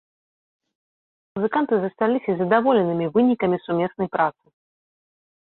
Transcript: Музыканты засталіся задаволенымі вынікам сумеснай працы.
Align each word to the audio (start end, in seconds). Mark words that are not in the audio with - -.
Музыканты 1.39 1.73
засталіся 1.83 2.31
задаволенымі 2.39 3.11
вынікам 3.19 3.51
сумеснай 3.67 4.07
працы. 4.17 4.43